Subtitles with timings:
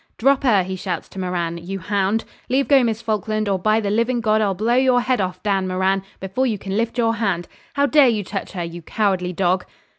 [0.17, 2.23] 'Drop her!' he shouts to Moran; 'you hound!
[2.49, 5.67] Leave go Miss Falkland, or by the living God I'll blow your head off, Dan
[5.67, 7.47] Moran, before you can lift your hand!
[7.75, 9.63] How dare you touch her, you cowardly dog!'